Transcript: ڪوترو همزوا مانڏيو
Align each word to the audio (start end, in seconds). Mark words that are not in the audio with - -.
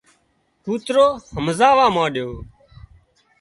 ڪوترو 0.63 1.07
همزوا 1.35 1.85
مانڏيو 1.95 2.27